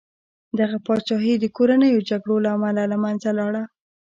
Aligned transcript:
دغه 0.59 0.77
پاچاهي 0.85 1.33
د 1.39 1.45
کورنیو 1.55 2.05
جګړو 2.09 2.35
له 2.45 2.49
امله 2.55 2.83
له 2.91 2.97
منځه 3.03 3.29
لاړه. 3.39 3.63